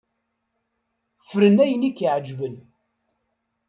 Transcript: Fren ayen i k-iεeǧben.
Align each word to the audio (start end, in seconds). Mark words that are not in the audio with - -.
Fren 1.27 1.57
ayen 1.63 1.87
i 1.89 1.91
k-iεeǧben. 1.97 2.55